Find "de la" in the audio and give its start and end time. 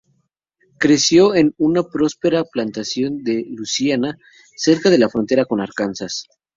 4.89-5.09